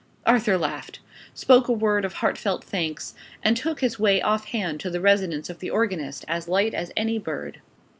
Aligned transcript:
Arthur 0.25 0.57
laughed; 0.57 0.99
spoke 1.35 1.67
a 1.67 1.71
word 1.71 2.05
of 2.05 2.13
heartfelt 2.13 2.63
thanks; 2.63 3.13
and 3.43 3.55
took 3.55 3.81
his 3.81 3.99
way 3.99 4.19
off 4.19 4.45
hand 4.45 4.79
to 4.79 4.89
the 4.89 4.99
residence 4.99 5.47
of 5.47 5.59
the 5.59 5.69
organist 5.69 6.25
as 6.27 6.47
light 6.47 6.73
as 6.73 6.91
any 6.97 7.19
bird. 7.19 7.61